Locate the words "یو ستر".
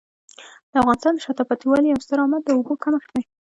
1.89-2.17